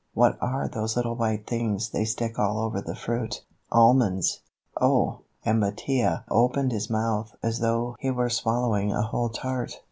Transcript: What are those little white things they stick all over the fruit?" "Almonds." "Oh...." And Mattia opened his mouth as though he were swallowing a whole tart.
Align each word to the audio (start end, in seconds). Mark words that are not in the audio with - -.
What 0.15 0.35
are 0.41 0.67
those 0.67 0.95
little 0.97 1.13
white 1.15 1.45
things 1.45 1.91
they 1.91 2.05
stick 2.05 2.39
all 2.39 2.57
over 2.57 2.81
the 2.81 2.95
fruit?" 2.95 3.45
"Almonds." 3.71 4.41
"Oh...." 4.81 5.19
And 5.45 5.59
Mattia 5.59 6.25
opened 6.27 6.71
his 6.71 6.89
mouth 6.89 7.35
as 7.43 7.59
though 7.59 7.95
he 7.99 8.09
were 8.09 8.31
swallowing 8.31 8.91
a 8.91 9.03
whole 9.03 9.29
tart. 9.29 9.79